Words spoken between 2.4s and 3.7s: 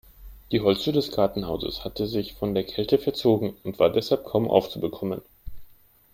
der Kälte verzogen